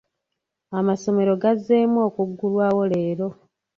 [0.79, 3.27] Amasomero gazzeemu okuggulwawo leero.